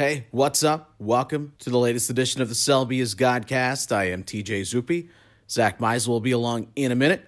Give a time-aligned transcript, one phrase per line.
[0.00, 0.94] Hey, what's up?
[0.98, 3.94] Welcome to the latest edition of the Selby is Godcast.
[3.94, 5.10] I am TJ Zuppe.
[5.50, 7.26] Zack Meisel will be along in a minute.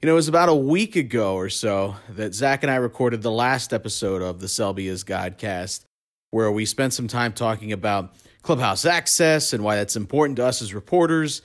[0.00, 3.22] You know, it was about a week ago or so that Zack and I recorded
[3.22, 5.82] the last episode of the Selby is Godcast,
[6.30, 10.62] where we spent some time talking about clubhouse access and why that's important to us
[10.62, 11.42] as reporters.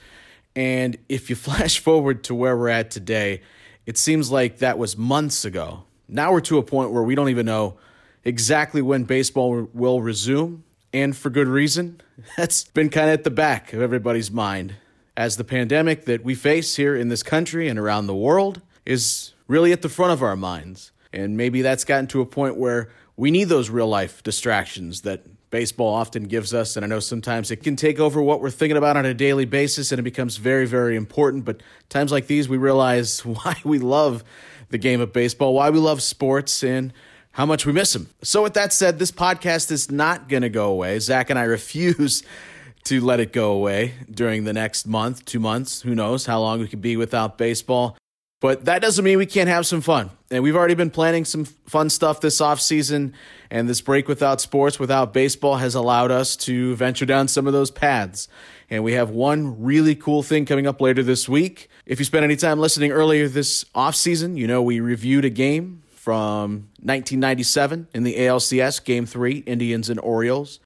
[0.56, 3.42] And if you flash forward to where we're at today,
[3.88, 5.86] it seems like that was months ago.
[6.08, 7.80] Now we're to a point where we don't even know
[8.24, 10.64] exactly when baseball will resume,
[10.94, 12.02] and for good reason.
[12.38, 14.76] That's been kind of at the back of everybody's mind
[15.18, 19.34] as the pandemic that we face here in this country and around the world is
[19.48, 20.92] really at the front of our minds.
[21.14, 25.24] And maybe that's gotten to a point where we need those real life distractions that
[25.52, 26.78] baseball often gives us.
[26.78, 29.46] And I know sometimes it can take over what we're thinking about on a daily
[29.46, 31.44] basis and it becomes very, very important.
[31.44, 34.24] But times like these, we realize why we love
[34.70, 36.94] the game of baseball, why we love sports, and
[37.34, 38.10] how much we miss them.
[38.22, 41.00] So, with that said, this podcast is not going to go away.
[41.00, 42.24] Zack and I refuse
[42.84, 45.82] to let it go away during the next month, two months.
[45.82, 47.98] Who knows how long we could be without baseball.
[48.42, 50.10] But that doesn't mean we can't have some fun.
[50.32, 53.14] And we've already been planning some fun stuff this off season,
[53.52, 57.54] and this break without sports, without baseball, has allowed us to venture down some of
[57.54, 58.28] those paths.
[58.68, 61.70] And we have one really cool thing coming up later this week.
[61.86, 65.30] If you spent any time listening earlier this off season, you know we reviewed a
[65.30, 70.60] game from 1997 in the ALCS, Game 3, Indians and Orioles.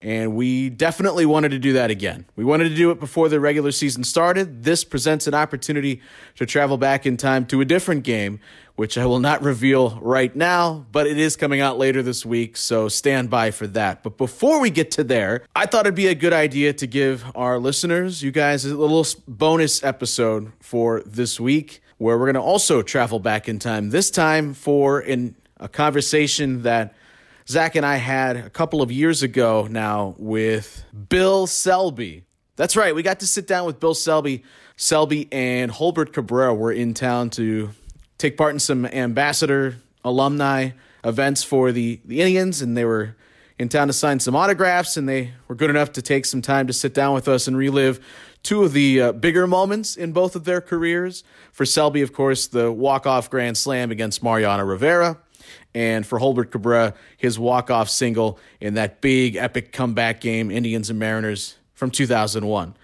[0.00, 2.26] And we definitely wanted to do that again.
[2.36, 4.62] We wanted to do it before the regular season started.
[4.62, 6.00] This presents an opportunity
[6.36, 8.38] to travel back in time to a different game,
[8.76, 12.56] which I will not reveal right now, but it is coming out later this week,
[12.56, 14.04] so stand by for that.
[14.04, 17.24] But before we get to there, I thought it'd be a good idea to give
[17.34, 22.40] our listeners, you guys, a little bonus episode for this week where we're going to
[22.40, 26.94] also travel back in time, this time for in a conversation that
[27.48, 32.24] Zack and I had a couple of years ago now with Bill Selby.
[32.56, 34.44] That's right, we got to sit down with Bill Selby.
[34.76, 37.70] Selby and Jolbert Cabrera were in town to
[38.16, 40.70] take part in some ambassador alumni
[41.04, 43.16] events for the, the Indians, and they were
[43.58, 46.68] in town to sign some autographs, and they were good enough to take some time
[46.68, 47.98] to sit down with us and relive
[48.42, 51.24] two of the uh, bigger moments in both of their careers.
[51.52, 55.18] For Selby, of course, the walk-off grand slam against Mariano Rivera
[55.74, 60.98] and for Jolbert Cabrera, his walk-off single in that big epic comeback game, Indians and
[60.98, 62.74] Mariners from 2001.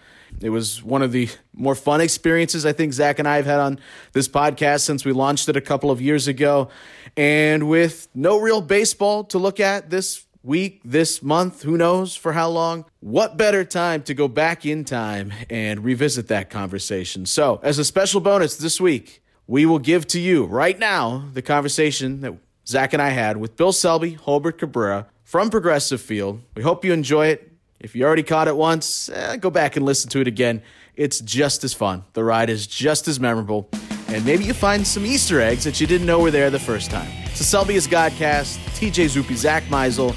[0.40, 3.60] It was one of the more fun experiences I think Zack and I have had
[3.60, 3.78] on
[4.12, 6.70] this podcast since we launched it a couple of years ago.
[7.16, 12.32] And with no real baseball to look at this week, this month, who knows for
[12.34, 17.26] how long, what better time to go back in time and revisit that conversation?
[17.26, 21.42] So, as a special bonus this week, we will give to you right now the
[21.42, 22.34] conversation that
[22.66, 26.40] Zack and I had with Bill Selby, Jolbert Cabrera from Progressive Field.
[26.54, 27.50] We hope you enjoy it.
[27.80, 30.62] If you already caught it once, eh, go back and listen to it again.
[30.96, 32.04] It's just as fun.
[32.12, 33.68] The ride is just as memorable.
[34.08, 36.90] And maybe you find some Easter eggs that you didn't know were there the first
[36.90, 37.10] time.
[37.34, 40.14] So Selby is Godcast, TJ Zuppe, Zack Meisel.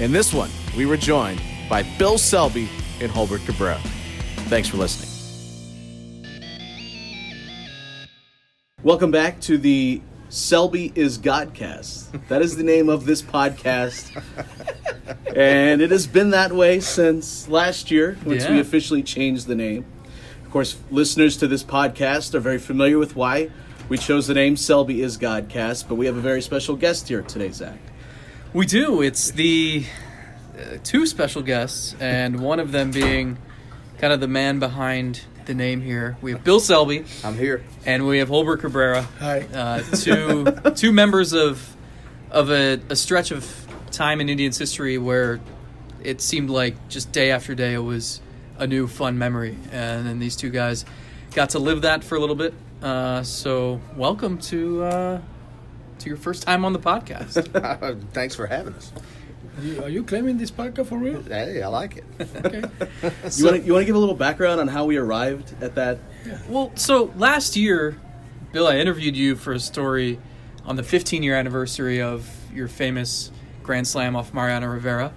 [0.00, 2.68] And this one, we were joined by Bill Selby
[3.00, 3.80] and Jolbert Cabrera.
[4.48, 5.08] Thanks for listening.
[8.82, 12.26] Welcome back to the Selby is Godcast.
[12.28, 14.10] That is the name of this podcast.
[15.36, 18.52] and it has been that way since last year, once yeah.
[18.52, 19.84] we officially changed the name.
[20.44, 23.50] Of course, listeners to this podcast are very familiar with why
[23.88, 27.22] we chose the name Selby is Godcast, but we have a very special guest here
[27.22, 27.78] today, Zack.
[28.54, 29.00] We do.
[29.00, 29.86] It's the
[30.54, 33.38] uh, two special guests, and one of them being
[33.96, 36.18] kind of the man behind the name here.
[36.20, 37.06] We have Bill Selby.
[37.24, 37.64] I'm here.
[37.86, 39.08] And we have Jolbert Cabrera.
[39.20, 39.40] Hi.
[39.54, 40.44] Uh, two
[40.76, 41.74] two members of
[42.30, 45.40] of a, a stretch of time in Indians history where
[46.02, 48.20] it seemed like just day after day it was
[48.58, 50.84] a new fun memory, and then these two guys
[51.34, 52.52] got to live that for a little bit.
[52.82, 55.20] Uh, so welcome to uh,
[56.02, 58.06] to your first time on the podcast.
[58.12, 58.92] Thanks for having us.
[59.56, 61.22] Are you, are you claiming this podcast for real?
[61.22, 62.04] Hey, I like it.
[62.20, 62.60] Okay.
[63.36, 65.74] you want to you want to give a little background on how we arrived at
[65.74, 65.98] that?
[66.26, 66.38] Yeah.
[66.48, 68.00] Well, so last year,
[68.52, 70.18] Bill, I interviewed you for a story
[70.64, 73.30] on the 15 year anniversary of your famous
[73.62, 75.12] Grand Slam off Mariano Rivera.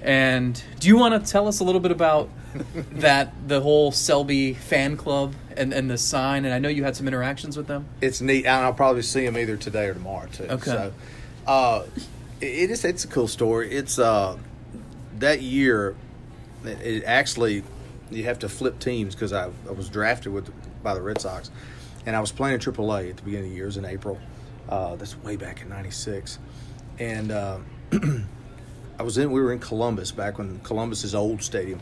[0.00, 2.30] And do you want to tell us a little bit about
[2.92, 6.44] that, the whole Selby fan club and, and the sign?
[6.44, 7.86] And I know you had some interactions with them.
[8.00, 10.44] It's neat, and I'll probably see them either today or tomorrow too.
[10.44, 10.70] Okay.
[10.70, 10.92] So,
[11.46, 11.86] uh,
[12.40, 12.84] it is.
[12.84, 13.70] It's a cool story.
[13.72, 14.36] It's uh,
[15.18, 15.96] that year.
[16.64, 17.62] It actually
[18.10, 20.50] you have to flip teams because I, I was drafted with
[20.82, 21.50] by the Red Sox,
[22.04, 23.64] and I was playing in AAA at the beginning of the year.
[23.64, 24.18] It was in April.
[24.68, 26.38] Uh, that's way back in '96,
[26.98, 27.58] and uh,
[28.98, 29.30] I was in.
[29.30, 31.80] We were in Columbus back when Columbus's old stadium,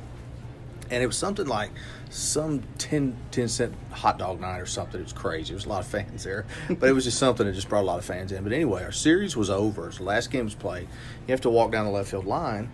[0.91, 1.71] and it was something like
[2.11, 5.01] some 10, 10 cent hot dog night or something.
[5.01, 5.49] It was crazy.
[5.49, 7.83] There was a lot of fans there, but it was just something that just brought
[7.83, 8.43] a lot of fans in.
[8.45, 9.91] But anyway, our series was over.
[9.93, 10.89] So the last game was played.
[11.27, 12.71] You have to walk down the left field line,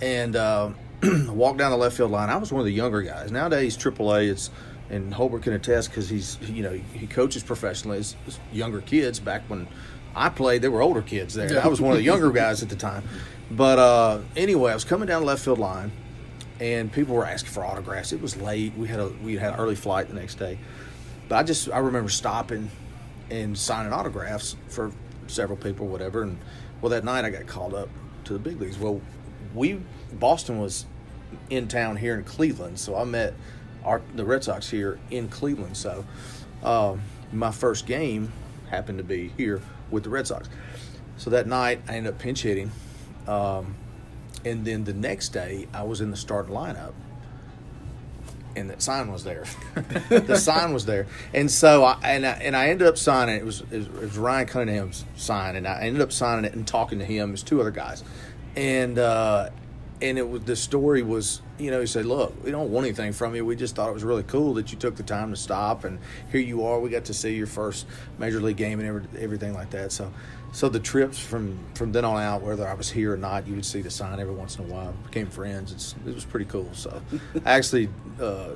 [0.00, 0.70] and uh,
[1.28, 2.30] walk down the left field line.
[2.30, 3.30] I was one of the younger guys.
[3.30, 4.50] Nowadays, AAA, it's
[4.90, 7.98] and Jolbert can attest because he's you know he coaches professionally.
[7.98, 9.20] It's, it's younger kids.
[9.20, 9.68] Back when
[10.14, 11.62] I played, there were older kids there.
[11.62, 13.04] I was one of the younger guys at the time.
[13.50, 15.92] But uh, anyway, I was coming down the left field line,
[16.60, 18.12] and people were asking for autographs.
[18.12, 18.74] It was late.
[18.76, 20.58] We had a we had an early flight the next day,
[21.28, 22.70] but I just I remember stopping
[23.30, 24.92] and signing autographs for
[25.26, 26.22] several people, whatever.
[26.22, 26.38] And
[26.80, 27.88] well, that night I got called up
[28.24, 28.78] to the big leagues.
[28.78, 29.00] Well,
[29.54, 29.80] we
[30.12, 30.86] Boston was
[31.48, 33.34] in town here in Cleveland, so I met
[33.84, 35.76] our the Red Sox here in Cleveland.
[35.76, 36.04] So
[36.62, 37.00] um,
[37.32, 38.32] my first game
[38.68, 40.48] happened to be here with the Red Sox.
[41.16, 42.70] So that night I ended up pinch hitting,
[43.26, 43.74] um,
[44.44, 46.92] and then the next day I was in the starting lineup.
[48.56, 49.44] And that sign was there.
[50.08, 53.42] the sign was there, and so I and I, and I ended up signing it.
[53.42, 56.54] It was, it was it was Ryan Cunningham's sign, and I ended up signing it
[56.54, 57.28] and talking to him.
[57.30, 58.02] There's two other guys,
[58.56, 59.50] and uh,
[60.02, 63.12] and it was the story was you know he said look we don't want anything
[63.12, 65.36] from you we just thought it was really cool that you took the time to
[65.36, 65.98] stop and
[66.32, 67.86] here you are we got to see your first
[68.18, 70.10] major league game and every, everything like that so
[70.52, 73.54] so the trips from from then on out whether i was here or not you
[73.54, 76.46] would see the sign every once in a while became friends it's, it was pretty
[76.46, 77.00] cool so
[77.44, 77.88] i actually
[78.20, 78.50] uh,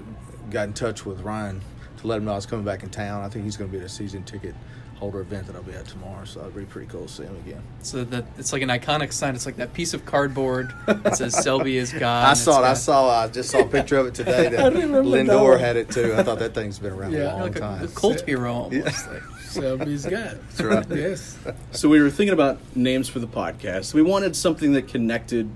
[0.50, 1.61] got in touch with ryan
[1.99, 3.76] to let him know i was coming back in town i think he's going to
[3.76, 4.55] be at a season ticket
[4.94, 7.37] holder event that I'll be at tomorrow, so it'll be pretty cool to see him
[7.44, 7.62] again.
[7.82, 9.35] So that it's like an iconic sign.
[9.35, 12.70] It's like that piece of cardboard that says "Selby is God." I saw it.
[12.70, 13.23] It's I saw.
[13.25, 14.49] I just saw a picture of it today.
[14.55, 15.58] That that Lindor one.
[15.58, 16.14] had it too.
[16.17, 17.25] I thought that thing's been around Yeah.
[17.25, 17.85] a long like a, time.
[17.85, 19.08] a cult hero almost.
[19.11, 19.23] Like,
[19.54, 20.40] Selby's God.
[20.56, 20.86] That's right.
[20.90, 21.38] Yes.
[21.72, 23.94] So we were thinking about names for the podcast.
[23.94, 25.50] We wanted something that connected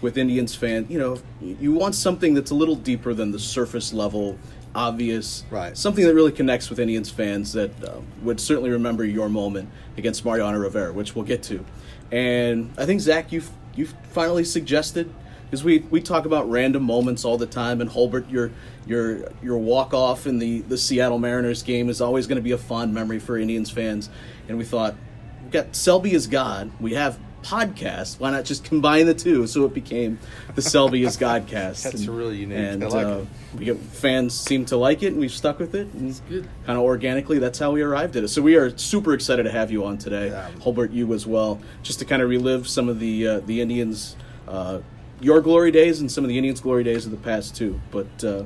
[0.00, 0.90] with Indians fans.
[0.90, 4.38] You know, you want something that's a little deeper than the surface level,
[4.74, 5.44] obvious.
[5.50, 5.76] Right.
[5.76, 10.24] Something that really connects with Indians fans that uh, would certainly remember your moment against
[10.24, 11.64] Mariano Rivera, which we'll get to.
[12.10, 13.42] And I think Zack, you
[13.74, 15.12] you finally suggested
[15.44, 17.80] because we, we talk about random moments all the time.
[17.80, 18.50] And Jolbert, your
[18.86, 22.52] your your walk off in the the Seattle Mariners game is always going to be
[22.52, 24.08] a fond memory for Indians fans.
[24.48, 24.94] And we thought
[25.42, 26.70] we've got Selby is God.
[26.80, 28.20] We have podcast.
[28.20, 29.46] Why not just combine the two?
[29.46, 30.18] So it became
[30.54, 31.82] the Selby is Godcast.
[31.90, 32.56] That's really unique.
[32.58, 33.20] And I like uh,
[33.56, 35.92] we get, fans seem to like it, and we've stuck with it.
[35.92, 36.48] And good.
[36.66, 38.28] Kind of organically, that's how we arrived at it.
[38.28, 40.50] So we are super excited to have you on today, Yeah.
[40.60, 40.92] Jolbert.
[40.92, 44.16] You as well, just to kind of relive some of the uh, the Indians,
[44.48, 44.78] uh,
[45.22, 47.80] your glory days, and some of the Indians' glory days of the past too.
[47.90, 48.44] But uh,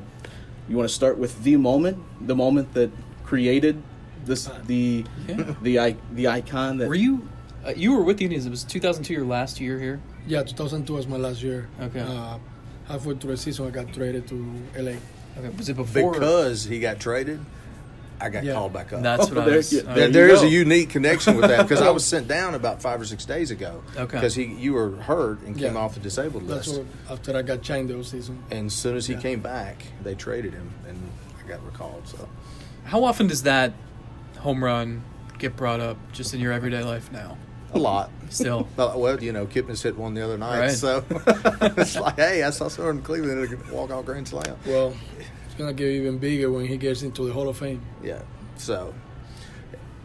[0.69, 2.90] you want to start with the moment, the moment that
[3.25, 3.82] created
[4.25, 5.55] this, the Yeah.
[5.62, 7.28] the the icon that were you?
[7.67, 8.46] Uh, you were with the Indians.
[8.46, 10.00] It was 2002, your last year here.
[10.26, 11.69] Yeah, 2002 was my last year.
[11.81, 12.00] Okay.
[12.00, 12.38] Uh,
[12.87, 14.34] halfway through the season, I got traded to
[14.76, 14.93] LA.
[15.38, 16.12] Okay, was it before?
[16.12, 17.40] Because he got traded,
[18.20, 18.54] I got Yeah.
[18.54, 19.02] called back up.
[19.02, 19.72] That's Oh, what I there- was.
[19.72, 20.46] yeah, uh, there There- there is go.
[20.46, 23.50] a unique connection with that because I was sent down about five or six days
[23.50, 23.82] ago.
[23.96, 24.16] Okay.
[24.16, 25.80] Because he you were hurt and came Yeah.
[25.80, 26.80] off the disabled That's list.
[26.80, 28.42] what, after I got chained the season.
[28.50, 29.20] and as soon as he Yeah.
[29.20, 30.98] came back, they traded him, and
[31.44, 32.02] I got recalled.
[32.06, 32.28] So
[32.84, 33.72] How often does that
[34.38, 35.02] home run
[35.38, 37.36] get brought up just in your everyday life now?
[37.76, 38.11] A lot.
[38.31, 38.67] Still.
[38.76, 40.70] Well, well, you know, Kipnis hit one the other night, Right.
[40.73, 41.05] so
[41.76, 44.56] it's like, hey, I saw someone in Cleveland a walk off grand slam.
[44.66, 44.92] Well,
[45.47, 47.80] it's gonna get even bigger when he gets into the Hall of Fame.
[48.02, 48.23] Yeah,
[48.56, 48.92] so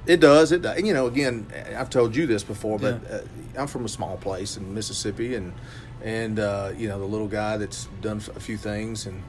[0.05, 0.51] it does.
[0.51, 0.77] It does.
[0.77, 3.15] And, you know, again, I've told you this before, but Yeah.
[3.17, 3.21] uh,
[3.61, 5.53] I'm from a small place in Mississippi, and
[6.03, 9.21] and uh, you know, the little guy that's done a few things, and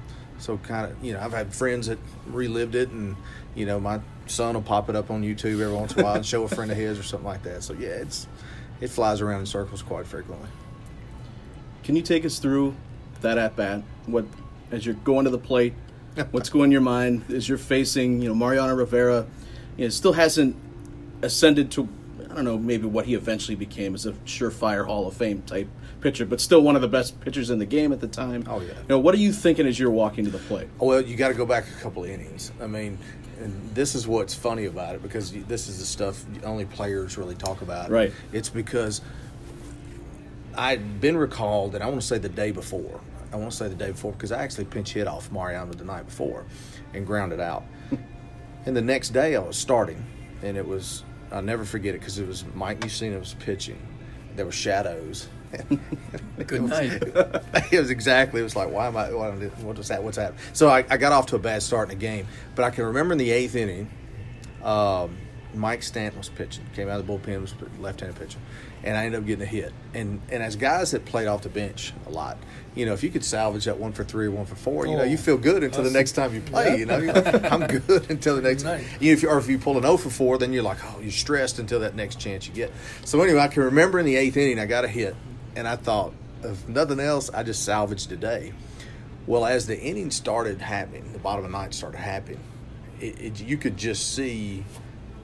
[0.43, 3.17] so kind of, you know, I've had friends that relived it, and
[3.55, 6.17] you know, my son will pop it up on YouTube every once in a while
[6.17, 7.63] and show a friend of his or something like that.
[7.63, 8.27] So yeah, it's
[8.81, 10.49] it flies around in circles quite frequently.
[11.85, 12.75] Can you take us through
[13.21, 13.83] that at bat?
[14.07, 14.25] What
[14.73, 15.75] as you're going to the plate,
[16.33, 19.27] what's going in your mind as you're facing, you know, Mariano Rivera,
[19.77, 20.57] you know, still hasn't
[21.23, 21.89] ascended to
[22.31, 25.69] I don't know, maybe what he eventually became as a surefire Hall of Fame type
[26.03, 28.45] pitcher, but still one of the best pitchers in the game at the time.
[28.49, 28.69] Oh, yeah.
[28.69, 30.69] You know, what are you thinking as you're walking to the plate?
[30.79, 32.53] Well, you got to go back a couple of innings.
[32.61, 32.99] I mean,
[33.41, 37.35] and this is what's funny about it because this is the stuff only players really
[37.35, 37.91] talk about.
[37.91, 38.13] Right.
[38.33, 39.01] It's because
[40.55, 43.01] I'd been recalled, and I want to say the day before.
[43.33, 45.85] I want to say the day before because I actually pinch hit off Mariano the
[45.85, 46.45] night before
[46.93, 47.65] and grounded out.
[48.67, 50.05] and the next day I was starting,
[50.43, 53.81] and it was I'll never forget it because it was Mike Mussina was pitching.
[54.37, 55.29] There were shadows.
[56.47, 57.03] Good night.
[57.73, 58.41] it was exactly.
[58.41, 59.13] It was like, why am I?
[59.13, 60.03] What, what was that?
[60.03, 60.41] What's happening?
[60.53, 62.85] So I, I got off to a bad start in the game, but I can
[62.85, 63.91] remember in the eighth inning,
[64.63, 65.17] um,
[65.55, 68.39] Mike Stanton was pitching, came out of the bullpen, was left-handed pitcher,
[68.83, 69.73] and I ended up getting a hit.
[69.93, 72.39] And and as guys that played off the bench a lot,
[72.75, 74.97] you know, if you could salvage that one for three or one for four, you
[74.97, 76.69] know, Oh, you feel good until the next time you play.
[76.69, 76.75] yeah.
[76.77, 78.63] You know, like, I'm good until the next.
[78.63, 78.83] Nice.
[78.99, 80.79] You know, if you, or if you pull an 0 for four, then you're like,
[80.85, 82.73] oh, you're stressed until that next chance you get.
[83.05, 85.15] So anyway, I can remember in the eighth inning, I got a hit,
[85.57, 88.53] and I thought, if nothing else, I just salvaged the day.
[89.27, 92.41] Well, as the inning started happening, the bottom of the ninth started happening,
[93.01, 94.65] it, it, you could just see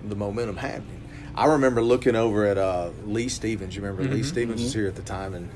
[0.06, 1.02] the momentum happening.
[1.34, 3.74] I remember looking over at uh, Lee Stevens.
[3.76, 5.48] You remember Lee Stevens was here at the time, and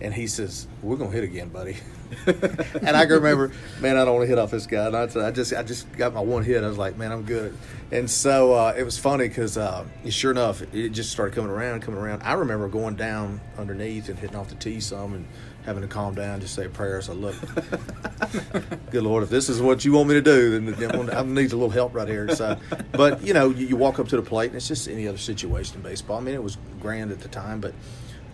[0.00, 1.76] and he says, "We're gonna hit again, buddy."
[2.26, 4.86] and I can remember, man, I don't want to hit off this guy.
[4.86, 6.62] And I, I just I just got my one hit.
[6.62, 7.56] I was like, man, I'm good.
[7.90, 11.82] And so uh, it was funny because uh, sure enough, it just started coming around,
[11.82, 12.22] coming around.
[12.22, 15.26] I remember going down underneath and hitting off the tee some and
[15.64, 17.02] having to calm down, just say a prayer.
[17.02, 17.34] So look,
[18.90, 21.56] good Lord, if this is what you want me to do, then I need a
[21.56, 22.34] little help right here.
[22.34, 22.58] So,
[22.92, 25.18] but you know, you, you walk up to the plate, and it's just any other
[25.18, 26.18] situation in baseball.
[26.18, 27.74] I mean, it was grand at the time, but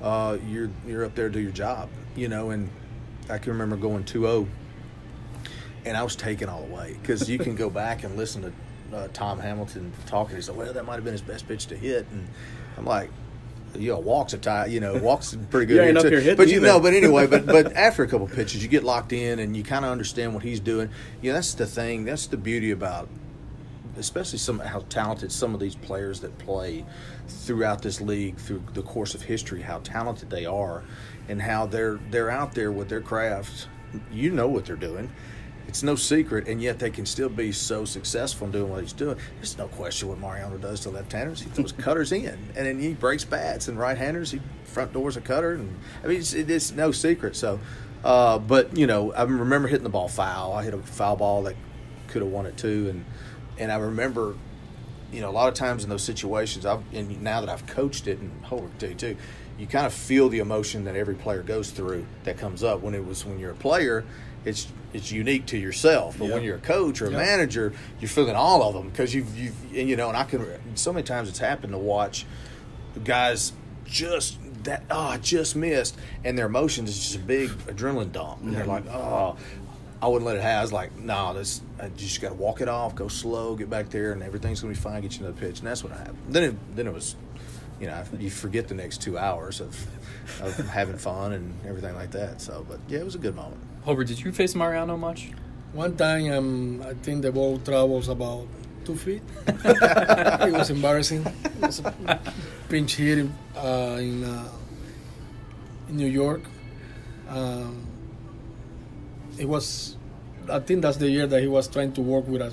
[0.02, 2.50] uh, you're you're up there to do your job, you know.
[2.50, 2.70] And
[3.28, 4.46] I can remember going 2-0,
[5.84, 8.96] and I was taken all the way because you can go back and listen to
[8.96, 10.36] uh, Tom Hamilton talking.
[10.36, 12.28] He's like, "Well, that might have been his best pitch to hit," and
[12.78, 13.10] I'm like.
[13.76, 14.66] You know, walks a tie.
[14.74, 15.74] You know, walks pretty good.
[15.74, 16.16] You ain't up too.
[16.16, 16.66] here but you either.
[16.68, 19.64] know, but anyway, but but after a couple pitches, you get locked in and you
[19.64, 20.90] kind of understand what he's doing.
[21.20, 22.04] You know, that's the thing.
[22.04, 23.08] That's the beauty about,
[23.98, 26.84] especially some how talented some of these players that play
[27.28, 29.62] throughout this league through the course of history.
[29.62, 30.84] How talented they are,
[31.28, 33.68] and how they're they're out there with their craft.
[34.12, 35.10] You know what they're doing.
[35.66, 38.92] It's no secret, and yet they can still be so successful in doing what he's
[38.92, 39.16] doing.
[39.36, 41.40] There's no question what Mariano does to left-handers.
[41.40, 43.68] He throws cutters in, and then he breaks bats.
[43.68, 47.34] And right-handers, he front doors a cutter, and I mean, it's, it's no secret.
[47.34, 47.60] So,
[48.04, 50.52] uh, but you know, I remember hitting the ball foul.
[50.52, 51.56] I hit a foul ball that
[52.08, 53.04] could have won it too, and
[53.58, 54.34] and I remember,
[55.12, 58.06] you know, a lot of times in those situations, I've and now that I've coached
[58.06, 59.16] it and Jolbert too, too,
[59.58, 62.80] you kind of feel the emotion that every player goes through that comes up.
[62.82, 64.04] When it was when you're a player,
[64.44, 67.16] it's it's unique to yourself, but when you're a coach or a Yeah.
[67.16, 70.44] manager, you're feeling all of them because you've you've and, you know, and I can
[70.76, 72.26] so many times it's happened to watch
[73.02, 73.52] guys
[73.84, 78.40] just that oh I just missed and their emotions is just a big adrenaline dump.
[78.42, 79.36] And they're like oh
[80.02, 82.60] I wouldn't let it have I was like no this I just got to walk
[82.60, 85.38] it off go slow get back there and everything's gonna be fine get you another
[85.38, 87.16] pitch and that's what happened then it then it was
[87.80, 89.86] you know you forget the next two hours of
[90.40, 93.60] of having fun and everything like that so but yeah it was a good moment
[93.84, 95.30] Jolbert, did you face Mariano much?
[95.74, 98.46] One time, um, I think the ball travels about
[98.84, 99.22] two feet.
[99.46, 101.26] it was embarrassing.
[101.44, 102.18] It was a
[102.70, 104.48] pinch hit uh, in, uh,
[105.90, 106.40] in New York.
[107.28, 107.86] Um,
[109.38, 109.96] it was,
[110.50, 112.52] I think that's the year that he was trying to work with a,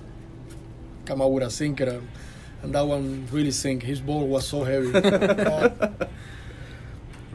[1.05, 2.07] come out with a sinker, and,
[2.63, 3.83] and that one really sank.
[3.83, 4.91] His ball was so heavy.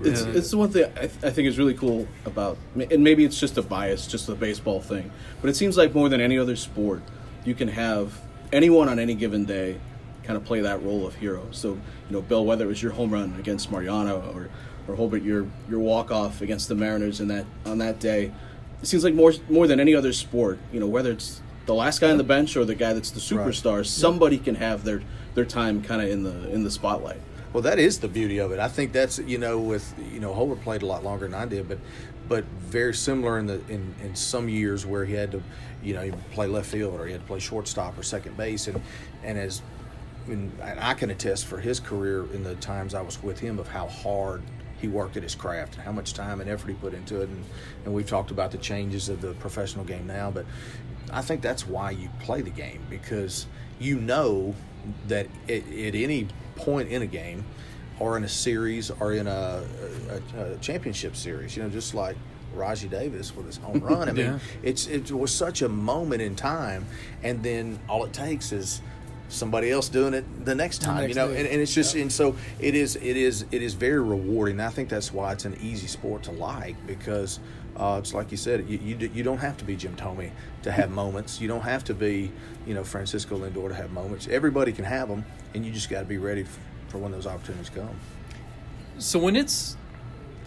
[0.02, 0.32] It's, Yeah.
[0.34, 2.58] it's the one thing I, th- I think is really cool about,
[2.90, 5.10] and maybe it's just a bias, just the baseball thing,
[5.40, 7.00] but it seems like more than any other sport,
[7.46, 8.12] you can have
[8.52, 9.78] anyone on any given day
[10.22, 11.46] kind of play that role of hero.
[11.50, 14.50] So, you know, Bill, whether it was your home run against Mariano or,
[14.86, 18.32] or Jolbert, your your walk off against the Mariners in that on that day,
[18.82, 22.00] it seems like more more than any other sport, you know, whether it's the last
[22.00, 23.46] guy on the bench or the guy that's the Right.
[23.48, 25.02] superstar, somebody can have their
[25.34, 27.20] their time kind of in the in the spotlight.
[27.52, 28.58] Well, that is the beauty of it.
[28.58, 31.46] I think that's you know with you know Jolbert played a lot longer than I
[31.46, 31.78] did, but
[32.28, 35.42] but very similar in the in, in some years where he had to
[35.82, 38.80] you know play left field or he had to play shortstop or second base, and
[39.24, 39.62] and as
[40.28, 43.68] and I can attest for his career in the times I was with him of
[43.68, 44.42] how hard
[44.80, 47.28] he worked at his craft and how much time and effort he put into it,
[47.28, 47.44] and
[47.84, 50.44] and we've talked about the changes of the professional game now, but
[51.12, 53.46] I think that's why you play the game because
[53.78, 54.54] you know
[55.08, 57.44] that at, at any point in a game
[57.98, 59.62] or in a series or in a,
[60.36, 62.16] a, a championship series, you know, just like
[62.54, 64.08] Rajai Davis with his home run.
[64.08, 64.38] I mean, Yeah.
[64.62, 66.86] it's it was such a moment in time,
[67.22, 68.80] and then all it takes is
[69.28, 72.12] somebody else doing it the next time, next you know, and, and it's just and
[72.12, 74.60] so it is it is it is very rewarding.
[74.60, 77.40] I think that's why it's an easy sport to like because
[77.76, 80.30] uh, it's like you said, you, you you don't have to be Jim Thome
[80.62, 81.40] to have moments.
[81.40, 82.30] You don't have to be
[82.66, 84.28] you know Francisco Lindor to have moments.
[84.28, 87.26] Everybody can have them, and you just got to be ready f- for when those
[87.26, 87.98] opportunities come.
[88.98, 89.76] So when it's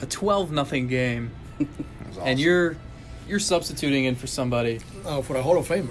[0.02, 2.24] a twelve nothing game awesome.
[2.24, 2.76] and you're
[3.28, 5.90] you're substituting in for somebody, uh, for a Hall of Famer.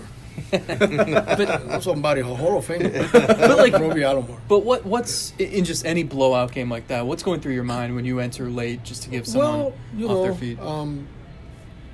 [0.51, 3.13] But somebody, a Hall of Famer.
[3.39, 4.39] but like Robbie Alomar.
[4.49, 7.07] But what what's in just any blowout game like that?
[7.07, 10.07] What's going through your mind when you enter late just to give someone well, you
[10.07, 10.61] off know, their feet?
[10.61, 11.09] Um,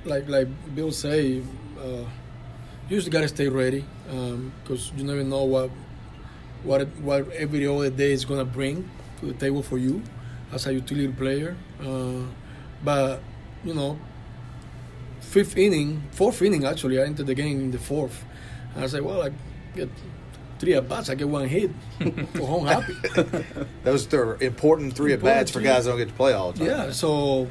[0.05, 1.41] like like Bill say,
[1.79, 2.05] uh,
[2.89, 3.85] you just gotta stay ready
[4.63, 5.69] because you never know what
[6.63, 10.01] what what every other day is gonna bring to the table for you
[10.51, 11.55] as a utility player.
[11.79, 12.21] Uh,
[12.83, 13.21] but
[13.63, 13.99] you know,
[15.19, 18.23] fifth inning, fourth inning actually, I entered the game in the fourth.
[18.75, 19.31] And I said, well, I
[19.75, 19.89] get
[20.59, 21.71] three at bats, I get one hit,
[22.33, 22.95] go home happy.
[23.83, 26.59] Those are important three at bats for guys that don't get to play all the
[26.59, 26.67] time.
[26.67, 27.49] Yeah, so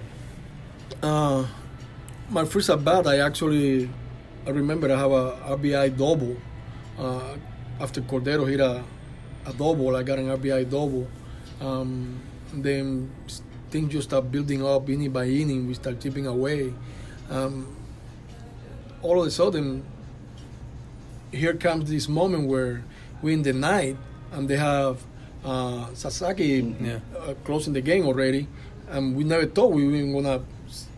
[1.03, 1.47] uh,
[2.31, 3.91] my first at bat, I actually
[4.47, 6.37] I remember I have a RBI double
[6.99, 7.37] uh,
[7.81, 8.85] after Cordero hit a,
[9.47, 9.97] a double.
[9.97, 11.09] I got an RBI double.
[11.61, 12.21] Um,
[12.53, 13.11] then
[13.71, 15.67] things just start building up inning by inning.
[15.67, 16.75] We start chipping away.
[17.31, 17.75] Um,
[19.01, 19.83] all of a sudden,
[21.35, 22.83] here comes this moment where
[23.23, 23.97] we in the night
[24.33, 25.03] and they have
[25.45, 27.01] uh, Sasaki Yeah.
[27.19, 28.47] uh, closing the game already,
[28.89, 30.41] and we never thought we were gonna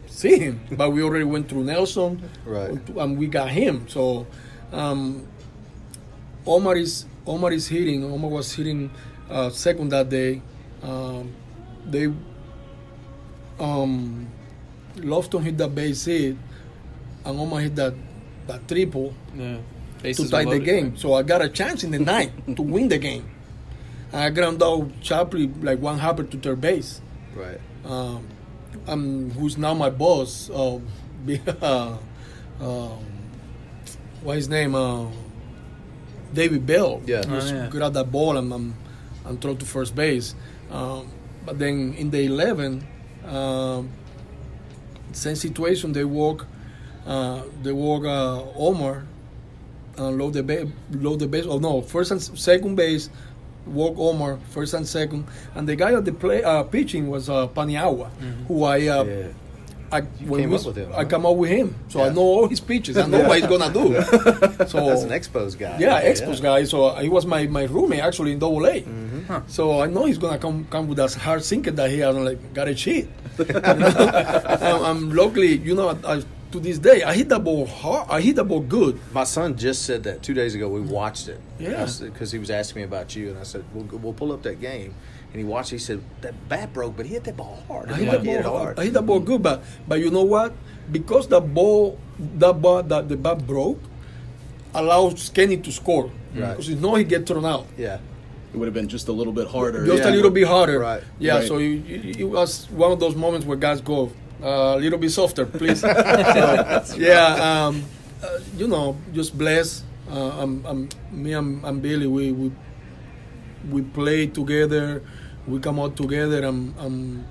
[0.06, 2.78] see him, but we already went through Nelson, Right.
[2.96, 3.86] and we got him.
[3.88, 4.26] So
[4.72, 5.26] um,
[6.46, 8.04] Omar is Omar is hitting.
[8.04, 8.90] Omar was hitting
[9.28, 10.42] uh, second that day.
[10.82, 11.32] Um,
[11.84, 12.06] they
[13.58, 14.28] um,
[14.96, 16.36] Lofton hit that base hit,
[17.24, 17.94] and Omar hit that
[18.46, 19.58] that triple Yeah.
[20.02, 20.90] To tie were the game.
[20.90, 20.98] right?
[20.98, 23.28] So I got a chance in the night to win the game.
[24.12, 27.00] I ground out sharply like one hopper to third base.
[27.34, 27.60] Right.
[27.84, 28.26] Um,
[28.86, 30.50] um, who's now my boss?
[30.50, 30.80] Uh,
[31.26, 31.96] be- uh,
[32.60, 33.04] um,
[34.22, 34.74] what his name?
[34.74, 35.06] Uh,
[36.32, 37.02] David Bell.
[37.06, 37.22] Yeah.
[37.26, 37.68] Oh, just yeah.
[37.68, 38.74] grab that ball and, and,
[39.24, 40.34] and throw to first base.
[40.70, 41.10] Um,
[41.44, 42.86] but then in the 11,
[43.24, 43.90] um,
[45.12, 45.92] same situation.
[45.92, 46.46] They walk,
[47.06, 49.02] uh, they walk uh, Omar, uh,
[50.04, 51.44] load the base, load the base.
[51.48, 53.10] Oh no, first and second base,
[53.66, 57.48] walk Omar, first and second, and the guy at the play uh, pitching was uh,
[57.48, 58.08] Paniagua,
[58.48, 58.86] who I.
[58.86, 59.28] Uh, Yeah.
[59.92, 61.04] I, when came we- up with him, I huh?
[61.04, 62.96] come up with him, so I know all his pitches.
[62.98, 63.94] I know what he's gonna do.
[64.66, 65.78] So That's an Expos guy.
[65.78, 66.64] yeah, Expos guy.
[66.64, 68.82] So he was my, my roommate actually in Double A.
[68.82, 69.46] Mm-hmm.
[69.46, 72.16] So I know he's gonna come come with that hard sinker that he has.
[72.16, 73.06] I'm like, got a cheat.
[73.64, 76.22] I'm, I'm luckily, you know, I,
[76.56, 78.08] to this day, I hit the ball hard.
[78.10, 78.98] I hit the ball good.
[79.12, 80.69] My son just said that two days ago.
[80.69, 81.40] We watched it.
[81.58, 81.86] Yeah.
[82.00, 84.60] Because he was asking me about you, and I said, "We'll, we'll pull up that
[84.60, 84.95] game."
[85.32, 85.71] And he watched.
[85.71, 87.90] He said, "That bat broke, but he hit that ball hard.
[87.90, 88.78] I hit like the ball hard." hard.
[88.80, 90.52] I hit the ball good, but but you know what?
[90.90, 93.80] Because the ball, that ball, that the bat broke,
[94.75, 96.10] allows Kenny to score.
[96.34, 96.50] Right.
[96.50, 97.66] Because if not, he get thrown out.
[97.76, 97.99] Yeah.
[98.52, 99.84] It would have been just a little bit harder.
[99.84, 100.10] just Yeah.
[100.10, 100.78] a little bit harder.
[100.78, 101.02] Right.
[101.19, 101.36] Yeah.
[101.38, 101.49] Right.
[101.49, 105.10] So it, it, it was one of those moments where guys go a little bit
[105.10, 105.80] softer, please.
[106.86, 107.66] So, yeah.
[107.66, 107.84] Um,
[108.22, 109.82] uh, you know, just bless.
[110.10, 112.52] Uh, um, um, me and, and Billy, we, we
[113.70, 115.02] we play together.
[115.46, 117.25] We come out together, and um,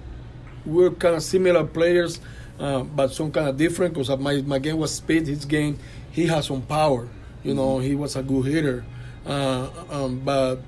[0.66, 2.20] we're kind of similar players,
[2.60, 3.94] uh, but some kind of different.
[3.94, 5.28] Because my my game was speed.
[5.28, 5.80] His game,
[6.12, 7.08] he has some power.
[7.44, 8.86] You know, he was a good hitter.
[9.26, 10.60] Uh, um, but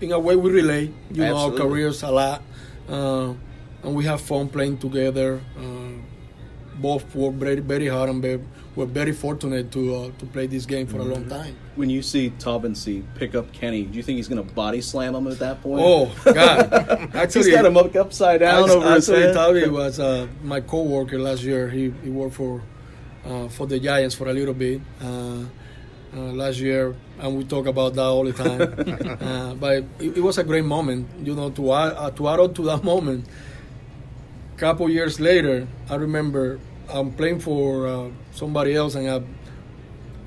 [0.00, 0.94] in a way, we relate.
[1.12, 2.42] You know, our careers a lot,
[2.88, 3.34] uh,
[3.82, 5.40] and we have fun playing together.
[5.56, 5.88] Uh,
[6.80, 8.40] both work very very hard, and very,
[8.76, 11.56] we're very fortunate to uh, to play this game for a long time.
[11.74, 15.14] When you see Taubensee pick up Kenny, do you think he's going to body slam
[15.14, 15.82] him at that point?
[15.84, 16.72] Oh God!
[17.14, 19.34] Actually, he's got him up upside down Actually, over his actually, head.
[19.34, 21.68] Tavi was uh, my coworker last year.
[21.68, 22.62] He, he worked for
[23.24, 25.42] uh, for the Giants for a little bit uh,
[26.14, 28.60] uh, last year, and we talk about that all the time.
[29.20, 31.50] uh, but it, it was a great moment, you know.
[31.50, 33.26] To add, uh, to add on to that moment,
[34.58, 36.58] couple years later, I remember
[36.90, 39.22] I'm playing for uh, somebody else, and I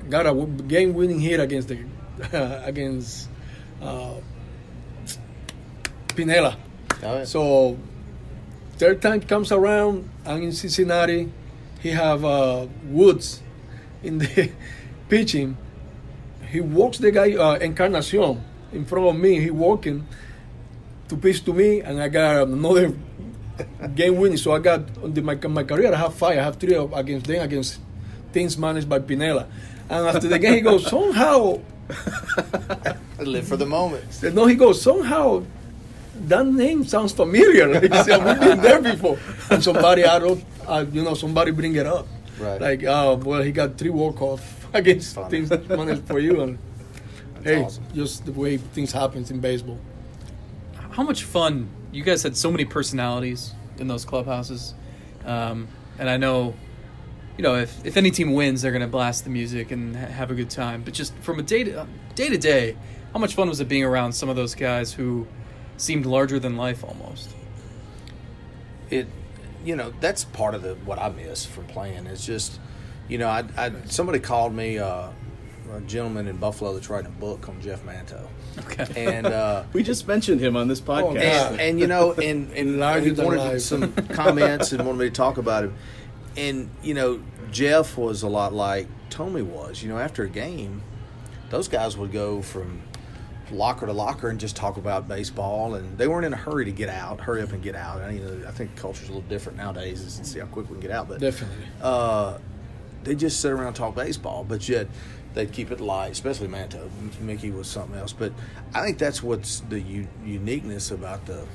[0.08, 0.34] got a
[0.66, 1.84] game-winning hit against the
[2.64, 3.28] against
[3.80, 4.14] uh,
[6.08, 6.56] Piniella.
[7.04, 7.24] Oh.
[7.24, 7.78] So
[8.78, 11.30] third time comes around, and in Cincinnati,
[11.80, 13.42] he have uh, Woods
[14.02, 14.50] in the
[15.08, 15.56] pitching.
[16.48, 18.42] He walks the guy uh, Encarnacion
[18.72, 19.40] in front of me.
[19.40, 20.06] He walking
[21.08, 22.94] to pitch to me, and I got another
[23.94, 24.36] game winning.
[24.38, 25.92] So I got on the, my my career.
[25.92, 26.38] I have five.
[26.38, 27.80] I have three of- against them against
[28.32, 29.46] teams managed by Piniella.
[29.90, 31.60] And after the game, he goes somehow.
[33.18, 34.04] Live for the moment.
[34.34, 35.44] No, he goes somehow.
[36.28, 37.68] That name sounds familiar.
[37.68, 39.18] Like he said, we've been there before.
[39.50, 42.06] And somebody out of, uh, you know, somebody bring it up.
[42.38, 42.60] Right.
[42.60, 45.46] Like, oh, well, he got three walk off against Funny.
[45.46, 46.40] things managed for you.
[46.40, 46.58] And
[47.44, 47.84] hey, awesome.
[47.94, 49.78] just the way things happens in baseball.
[50.90, 51.68] How much fun!
[51.92, 54.74] You guys had so many personalities in those clubhouses,
[55.24, 56.54] um, and I know,
[57.36, 60.30] you know, if if any team wins, they're gonna blast the music and ha- have
[60.30, 60.82] a good time.
[60.82, 62.76] But just from a day to day to day,
[63.12, 65.26] how much fun was it being around some of those guys who
[65.76, 67.30] seemed larger than life almost?
[68.92, 69.06] it
[69.64, 72.06] you know that's part of the what I miss from playing.
[72.06, 72.60] It's just
[73.08, 75.08] you know I, I somebody called me uh,
[75.72, 78.28] a gentleman in Buffalo that's writing a book on Jeff Manto,
[78.60, 79.06] Okay.
[79.06, 81.14] and uh, We just mentioned him on this podcast.
[81.22, 81.50] yeah.
[81.50, 83.60] and, and you know, and and Larger he wanted life.
[83.62, 85.74] some comments and wanted me to talk about him.
[86.36, 89.82] And you know, Jeff was a lot like Tommy was.
[89.82, 90.82] You know, after a game,
[91.50, 92.82] those guys would go from
[93.50, 96.72] locker to locker and just talk about baseball, and they weren't in a hurry to
[96.72, 98.00] get out, hurry up and get out.
[98.00, 100.66] I, you know, I think culture's a little different nowadays, is to see how quick
[100.70, 101.06] we can get out.
[101.08, 101.66] But Definitely.
[101.82, 102.38] uh,
[103.04, 104.86] they just sit around and talk baseball, but yet
[105.34, 106.90] they'd keep it light, especially Manto.
[107.20, 108.12] Mickey was something else.
[108.12, 108.32] But
[108.74, 111.46] I think that's what's the u- uniqueness about the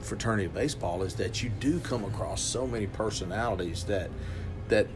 [0.00, 4.10] fraternity of baseball is that you do come across so many personalities that
[4.68, 4.86] that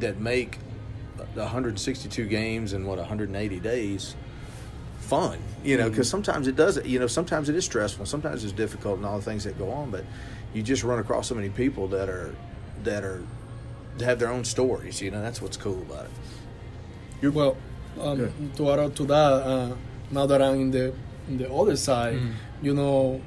[0.00, 0.58] that make
[1.34, 4.16] the 162 games and what 180 days
[5.00, 6.12] fun you know because mm-hmm.
[6.12, 9.24] sometimes it does you know sometimes it is stressful sometimes it's difficult and all the
[9.24, 10.04] things that go on but
[10.54, 12.34] you just run across so many people that are
[12.82, 13.22] that are
[13.98, 16.10] that have their own stories you know that's what's cool about it
[17.20, 17.56] You're, well,
[18.00, 19.74] um, to add to that, uh,
[20.10, 20.94] now that I'm in the
[21.28, 22.18] in the other side,
[22.62, 23.20] you know,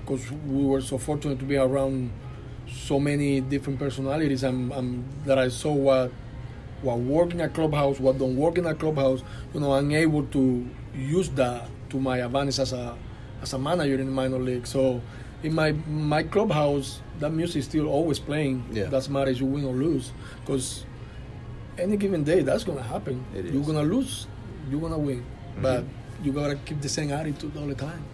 [0.00, 2.10] because we were so fortunate to be around
[2.70, 6.12] so many different personalities, and, and that I saw what
[6.82, 9.22] what work in a clubhouse, what don't work in a clubhouse.
[9.54, 12.96] You know, I'm able to use that to my advantage as a
[13.42, 14.66] as a manager in the minor league.
[14.66, 15.00] So
[15.42, 18.64] in my my clubhouse, that music is still always playing.
[18.72, 18.86] Yeah.
[18.86, 20.84] Doesn't matter if you win or lose, because
[21.78, 23.24] any given day that's gonna happen.
[23.34, 24.26] It You're gonna lose,
[24.70, 25.24] you're gonna win,
[25.62, 25.84] but
[26.22, 28.04] you gotta keep the same attitude all the time.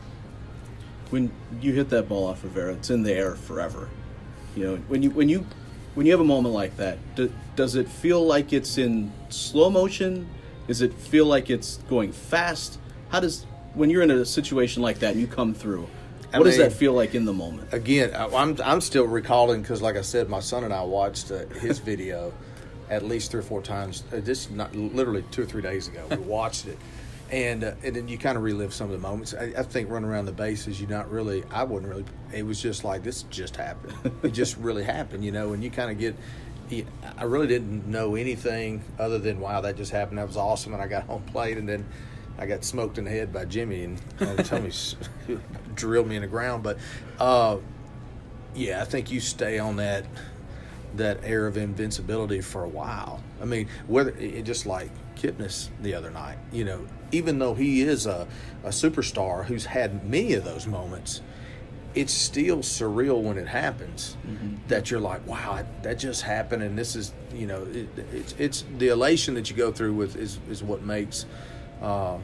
[1.11, 3.89] when you hit that ball off Rivera, it's in the air forever.
[4.57, 5.47] You know, when you when you
[5.95, 9.71] when you have a moment like that, do, does it feel like it's in slow
[9.71, 10.27] motion?
[10.67, 12.79] Does it feel like it's going fast?
[13.11, 15.87] How does when you're in a situation like that and you come through?
[16.33, 17.73] I What does that feel like in the moment?
[17.73, 21.31] again I- i'm i'm still recalling because like i said my son and i watched
[21.31, 22.33] uh, his video
[22.91, 26.05] at least three or four times uh, this not literally two or three days ago
[26.11, 26.79] we watched it.
[27.31, 29.35] And uh, and then you kind of relive some of the moments.
[29.35, 32.61] I, I think running around the bases you're not really i wouldn't really it was
[32.61, 33.95] just like this just happened.
[34.23, 36.15] It just really happened you know and you kind of get
[37.19, 40.19] I really didn't know anything other than wow that just happened.
[40.19, 40.73] That was awesome.
[40.73, 41.87] And I got home plate and then
[42.39, 44.71] I got smoked in the head by Jimmy and uh, Tommy
[45.75, 46.63] drilled me in the ground.
[46.63, 46.79] But
[47.19, 47.59] uh,
[48.55, 50.05] yeah, I think you stay on that
[50.97, 53.23] that air of invincibility for a while.
[53.41, 57.83] I mean, whether it just like Kipnis the other night, you know, even though he
[57.83, 58.27] is a,
[58.63, 61.21] a superstar who's had many of those moments,
[61.95, 64.17] it's still surreal when it happens.
[64.69, 68.65] That you're like, wow, that just happened, and this is, you know, it, it's it's
[68.79, 71.27] the elation that you go through with is is what makes.
[71.83, 72.17] Uh,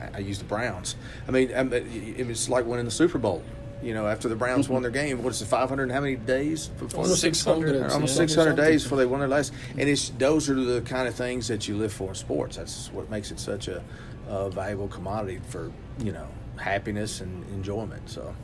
[0.00, 0.96] I- I use the Browns.
[1.28, 3.42] I mean, um, it's like winning the Super Bowl.
[3.82, 6.16] You know, after the Browns won their game, what is it, 500 and how many
[6.16, 7.02] days before?
[7.02, 8.26] Almost 600, Or almost yeah.
[8.26, 9.52] 600 days before they won their last.
[9.78, 12.56] And it's those are the kind of things that you live for in sports.
[12.56, 13.82] That's what makes it such a,
[14.28, 18.08] a valuable commodity for, you know, happiness and enjoyment.
[18.10, 18.34] So,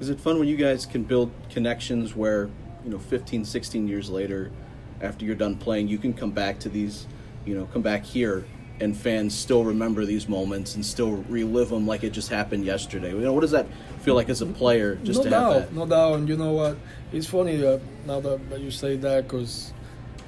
[0.00, 2.50] Is it fun when you guys can build connections where,
[2.84, 4.50] you know, 15, 16 years later,
[5.00, 7.06] after you're done playing, you can come back to these,
[7.46, 8.44] you know, come back here
[8.80, 13.10] and fans still remember these moments and still relive them like it just happened yesterday?
[13.10, 13.66] You know, what does that
[14.00, 15.74] feel like as a player just no to doubt, have that?
[15.74, 16.14] no doubt.
[16.14, 16.76] And you know what?
[17.12, 19.72] It's funny uh, now that, that you say that because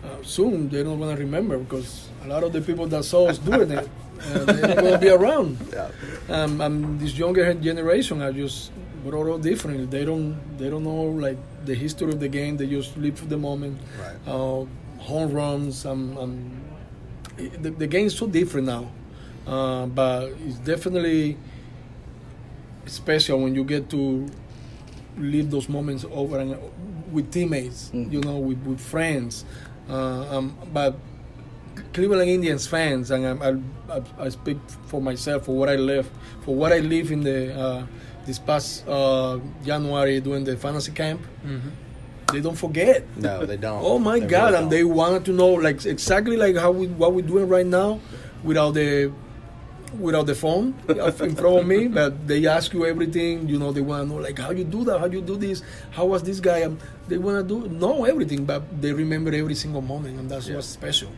[0.04, 3.38] uh, soon they're not gonna remember because a lot of the people that saw us
[3.38, 3.88] doing it,
[4.20, 5.56] uh, they're not gonna be around.
[5.72, 5.88] yeah.
[6.28, 8.72] Um, and this younger generation are just
[9.04, 9.86] brought up differently.
[9.86, 12.56] They don't they don't know like the history of the game.
[12.56, 13.80] They just live for the moment.
[13.98, 14.16] Right.
[14.26, 14.66] Uh,
[14.98, 15.86] home runs.
[15.86, 16.71] Um, um, it-
[17.36, 18.90] the, the game is so different now,
[19.46, 21.36] uh, but it's definitely
[22.86, 24.26] special when you get to
[25.18, 26.56] live those moments over and
[27.12, 27.90] with teammates.
[27.92, 28.12] Mm.
[28.12, 29.44] You know, with, with friends.
[29.88, 30.96] Uh, um, but
[31.92, 33.56] Cleveland Indians fans, and I,
[33.96, 36.08] I, I- speak for myself for what I live,
[36.44, 37.86] for what I live in the uh,
[38.26, 41.20] this past uh, January during the fantasy camp.
[42.32, 43.04] They don't forget.
[43.16, 43.82] No, they don't.
[43.84, 44.52] Oh my They God!
[44.52, 44.94] really and they don't.
[44.94, 48.00] wanted to know like exactly like how we what we're doing right now,
[48.42, 49.12] without the
[49.98, 51.88] without the phone in front of me.
[51.88, 53.48] But they ask you everything.
[53.48, 55.62] You know, they want to know like how you do that, how you do this,
[55.90, 56.62] how was this guy.
[56.62, 60.48] Um, they want to do know everything, but they remember every single moment, and that's
[60.48, 60.56] Yeah.
[60.56, 61.10] what's special.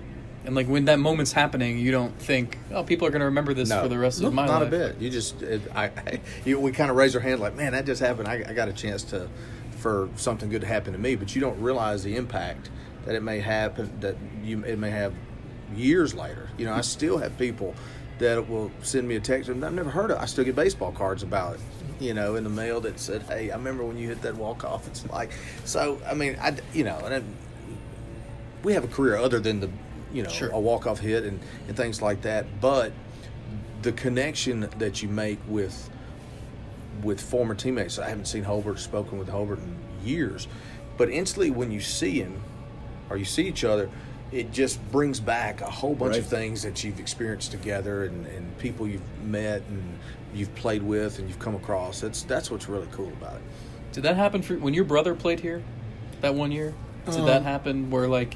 [0.47, 3.55] And like when that moment's happening, you don't think, oh, people are going to remember
[3.55, 3.81] this No.
[3.81, 4.71] for the rest No, of my not life.
[4.73, 5.01] Not a bit.
[5.01, 7.87] You just, it, I, I you, we kind of raise our hand, like, man, that
[7.87, 8.29] just happened.
[8.29, 9.27] I, I got a chance to,
[9.85, 12.71] for something good to happen to me, but you don't realize the impact
[13.05, 15.13] that it may happen, that you it may have
[15.77, 16.49] years later.
[16.57, 17.75] You know, I still have people
[18.19, 20.17] that will send me a text, and I've never heard of.
[20.17, 21.61] I still get baseball cards about it.
[22.01, 24.65] You know, in the mail that said, "Hey, I remember when you hit that walk
[24.65, 25.33] off." It's like,
[25.67, 27.15] so I mean, I, you know, and.
[27.17, 27.25] It,
[28.63, 29.69] we have a career other than the
[30.15, 30.49] you know, Sure.
[30.49, 32.47] a walk off hit and, and things like that.
[32.63, 32.93] But
[33.83, 35.91] the connection that you make with
[37.03, 37.99] with former teammates.
[37.99, 40.49] I haven't seen Jolbert, spoken with Jolbert in years,
[40.97, 42.41] but instantly when you see him
[43.11, 43.91] or you see each other,
[44.33, 48.59] it just brings back a whole bunch of things that you've experienced together and, and
[48.59, 49.99] people you've met and
[50.35, 52.01] you've played with and you've come across.
[52.01, 53.43] That's that's what's really cool about it.
[53.93, 55.63] Did that happen for when your brother played here
[56.21, 56.75] that one year?
[57.07, 58.35] Did Um, that happen where like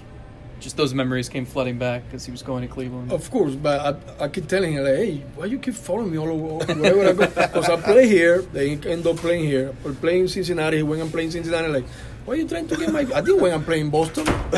[0.60, 3.12] just those memories came flooding back because he was going to Cleveland?
[3.12, 6.18] Of course, but I, I keep telling him, like, hey, why you keep following me
[6.18, 7.26] all over wherever I go?
[7.26, 9.74] Because I play here, they end up playing here.
[9.84, 11.84] Or playing in Cincinnati, when I'm playing Cincinnati, like,
[12.24, 13.00] why are you trying to get my?
[13.14, 14.26] I didn't when I'm playing Boston.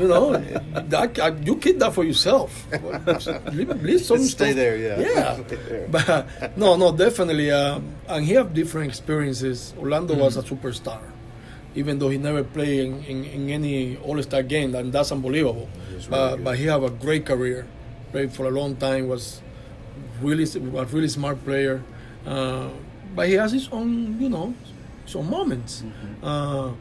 [0.00, 0.36] you know,
[0.86, 2.64] that, I, you keep that for yourself.
[3.52, 5.00] Leave, leave some Stay stuff- there, yeah.
[5.00, 5.88] Yeah, there.
[5.90, 7.50] but no, no, definitely.
[7.50, 9.74] Um, and he have different experiences.
[9.78, 11.00] Orlando was a superstar,
[11.76, 15.68] even though he never played in, in, in any All Star game, and that's unbelievable.
[15.92, 17.66] Really But, but he have a great career.
[18.10, 19.08] Played for a long time.
[19.08, 19.40] Was
[20.20, 21.82] really a really smart player.
[22.26, 22.70] Uh,
[23.14, 24.54] but he has his own, you know,
[25.04, 25.84] some moments.
[26.22, 26.72] Uh,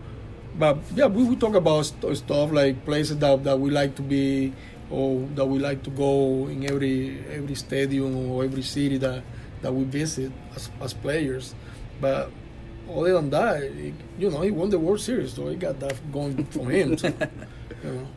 [0.57, 4.01] but yeah, we, we talk about st- stuff like places that, that we like to
[4.01, 4.53] be
[4.89, 9.23] or that we like to go in every every stadium or every city that,
[9.61, 11.53] that we visit as, as players.
[11.99, 12.31] But
[12.93, 15.95] other than that, he- you know, he won the World Series, so he got that
[16.11, 16.97] going from him.
[16.97, 17.07] So,
[17.83, 18.07] you know.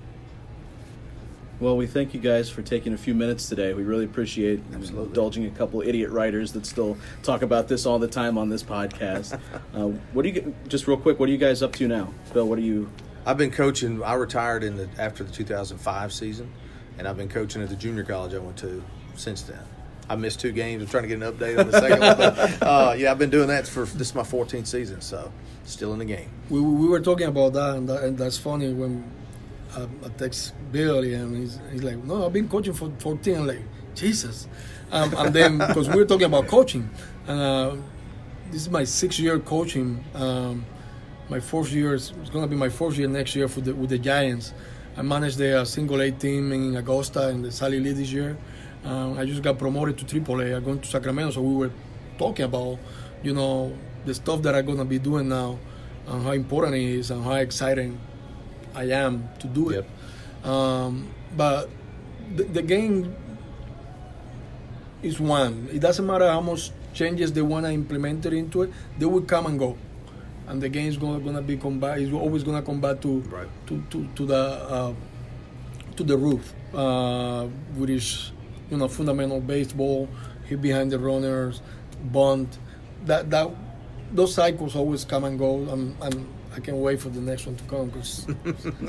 [1.60, 3.74] Well, we thank you guys for taking a few minutes today.
[3.74, 5.08] We really appreciate Absolutely.
[5.08, 8.62] indulging a couple idiot writers that still talk about this all the time on this
[8.62, 9.40] podcast.
[9.74, 11.18] uh, what do you just real quick?
[11.18, 12.46] What are you guys up to now, Bill?
[12.48, 12.88] What are you?
[13.26, 14.00] I've been coaching.
[14.04, 16.48] I retired in the after the 2005 season,
[16.96, 18.82] and I've been coaching at the junior college I went to
[19.16, 19.58] since then.
[20.08, 20.82] I missed two games.
[20.82, 22.16] I'm trying to get an update on the second one.
[22.16, 25.30] But, uh, yeah, I've been doing that for this is my 14th season, so
[25.64, 26.30] still in the game.
[26.48, 29.04] we, we were talking about that, and, that, and that's funny when
[29.76, 33.46] I, I text Billy, and he's, he's like, "No, I've been coaching for 14." I'm
[33.46, 33.62] like,
[33.94, 34.48] "Jesus!"
[34.90, 36.88] Um, and then because we were talking about coaching,
[37.26, 37.76] and uh,
[38.50, 40.02] this is my sixth year coaching.
[40.14, 40.64] Um,
[41.28, 43.90] my fourth year is it's gonna be my fourth year next year for the, with
[43.90, 44.54] the Giants.
[44.96, 48.36] I managed the uh, single A team in Augusta in the Sally League this year.
[48.84, 50.56] Um, I just got promoted to AAA.
[50.56, 51.70] I'm going to Sacramento, so we were
[52.18, 52.78] talking about,
[53.22, 55.58] you know, the stuff that I'm gonna be doing now,
[56.06, 57.98] and how important it is, and how exciting
[58.74, 59.84] I am to do it.
[60.44, 61.68] Um, but
[62.34, 63.14] the, the game
[65.02, 65.68] is one.
[65.72, 68.72] It doesn't matter how much changes they want to implement it into it.
[68.98, 69.76] They will come and go,
[70.46, 71.98] and the game is gonna, gonna be come back.
[71.98, 73.48] It's always gonna come back to Right.
[73.66, 74.94] to, to, to the uh,
[75.96, 78.32] to the roof, uh, which is
[78.70, 80.08] you know fundamental baseball,
[80.46, 81.62] hit behind the runners,
[82.12, 82.58] bunt.
[83.04, 83.50] That that
[84.12, 85.56] those cycles always come and go.
[85.70, 86.26] And, and
[86.56, 88.26] I can't wait for the next one to come because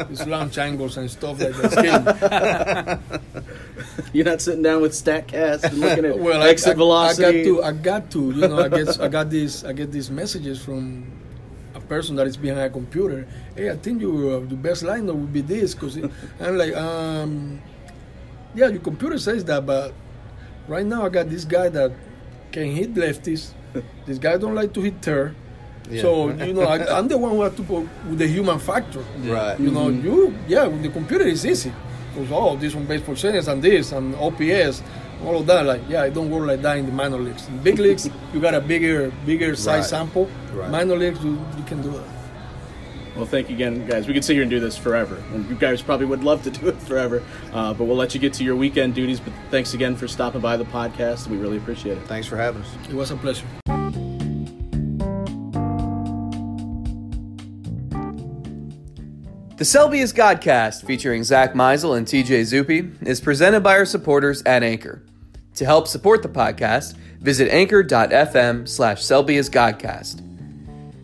[0.10, 3.00] it's launch angles and stuff like that.
[4.14, 7.26] You're not sitting down with Statcast and looking at well, I, exit I, velocity.
[7.26, 9.92] I got to, I got to, you know, I get, I got these, I get
[9.92, 11.12] these messages from
[11.76, 13.28] a person that is behind a computer.
[13.56, 15.98] Hey, I think you, uh, the best lineup would be this, because
[16.40, 17.62] I'm like, um,
[18.56, 19.94] yeah, your computer says that, but
[20.68, 21.92] right now I got this guy that
[22.52, 23.52] can hit lefties.
[24.06, 25.36] this guy don't like to hit third.
[25.90, 26.02] Yeah.
[26.02, 29.04] So you know, I, I'm the one who have to put with the human factor.
[29.20, 29.60] Right.
[29.60, 30.06] You know, mm-hmm.
[30.06, 31.74] you yeah, with the computer is easy.
[32.14, 34.84] Because oh, this one base percentage and this and OPS,
[35.24, 35.66] all of that.
[35.66, 37.48] Like yeah, it don't work like that in the minor leagues.
[37.48, 39.90] In big leagues, you got a bigger bigger size Right.
[39.90, 40.30] sample.
[40.54, 40.70] Right.
[40.70, 42.19] Minor leagues, you, you can do that.
[43.20, 44.08] Well, thank you again, guys.
[44.08, 46.52] We could sit here and do this forever, and you guys probably would love to
[46.52, 47.22] do it forever.
[47.52, 49.20] Uh, but we'll let you get to your weekend duties.
[49.20, 51.28] But thanks again for stopping by the podcast.
[51.28, 52.08] We really appreciate it.
[52.08, 52.74] Thanks for having us.
[52.88, 53.46] It was a pleasure.
[59.58, 64.42] The Selby is Godcast, featuring Zack Meisel and TJ Zuppe, is presented by our supporters
[64.44, 65.04] at Anchor.
[65.56, 70.29] To help support the podcast, visit anchor.fm slash Selby is Godcast.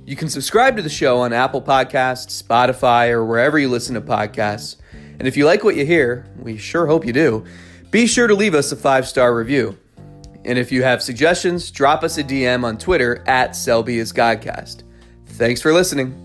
[0.06, 4.02] You can subscribe to the show on Apple Podcasts, Spotify, or wherever you listen to
[4.02, 4.76] podcasts.
[4.94, 7.44] And if you like what you hear, we sure hope you do,
[7.90, 9.78] be sure to leave us a five star review.
[10.44, 14.84] And if you have suggestions, drop us a DM on Twitter at Selby is Godcast.
[15.26, 16.25] Thanks for listening.